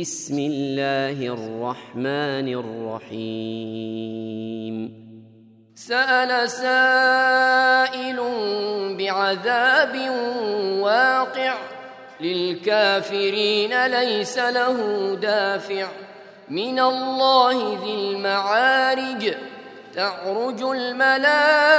[0.00, 2.48] بسم الله الرحمن
[3.14, 4.74] الرحيم.
[5.74, 8.20] سأل سائل
[8.98, 10.10] بعذاب
[10.80, 11.54] واقع
[12.20, 14.78] للكافرين ليس له
[15.22, 15.86] دافع.
[16.48, 19.34] من الله ذي المعارج
[19.94, 21.72] تعرج الملائكة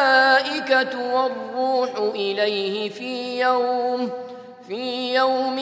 [1.13, 4.11] والروح إليه في يوم
[4.67, 5.59] في يوم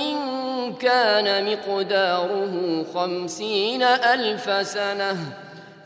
[0.81, 5.17] كان مقداره خمسين ألف سنة.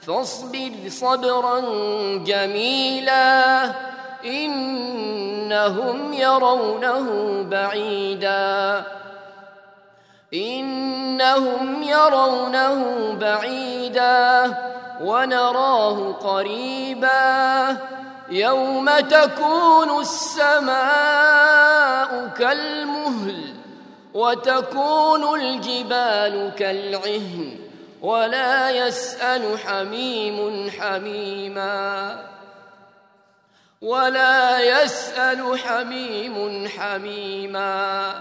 [0.01, 1.59] فاصبر صبرا
[2.17, 3.63] جميلا
[4.25, 7.07] إنهم يرونه
[7.43, 8.83] بعيدا.
[10.33, 14.53] إنهم يرونه بعيدا
[15.01, 17.77] ونراه قريبا.
[18.29, 20.77] يوم تكون السماء
[22.39, 23.53] كالمهل
[24.13, 27.59] وتكون الجبال كالعهن
[28.01, 32.17] ولا يسأل حميم حميما
[33.81, 38.13] ولا يسأل حميم حميما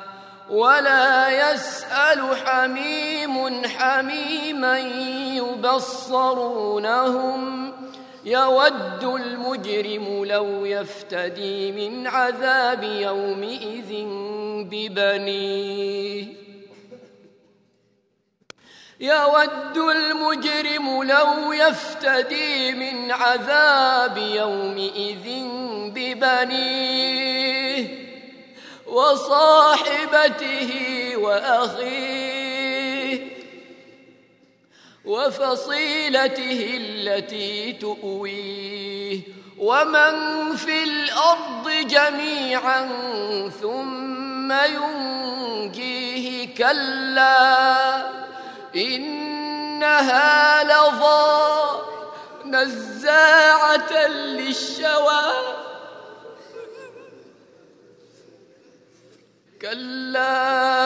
[0.50, 4.78] ولا يسأل حميم حميما
[5.98, 7.72] يبصرونهم
[8.26, 14.04] يود المجرم لو يفتدي من عذاب يومئذ
[14.70, 16.26] ببنيه.
[19.00, 25.44] يود المجرم لو يفتدي من عذاب يومئذ
[25.94, 27.36] ببنيه
[28.86, 30.72] وصاحبته
[31.16, 32.35] وأخيه
[35.06, 39.20] وفصيلته التي تؤويه
[39.58, 40.16] ومن
[40.56, 42.88] في الأرض جميعا
[43.62, 46.06] ثم ينجيه
[46.54, 48.06] كلا
[48.76, 51.46] إنها لظى
[52.44, 55.22] نزاعة للشوى
[59.62, 60.85] كلا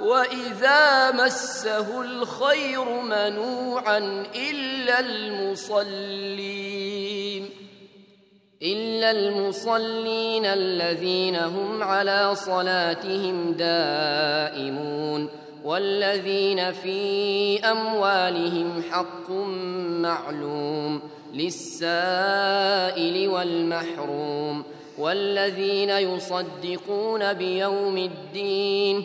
[0.00, 3.98] واذا مسه الخير منوعا
[4.34, 6.44] الا المصلين
[8.62, 15.28] الا المصلين الذين هم على صلاتهم دائمون
[15.64, 19.30] والذين في اموالهم حق
[20.00, 21.00] معلوم
[21.34, 24.64] للسائل والمحروم
[24.98, 29.04] والذين يصدقون بيوم الدين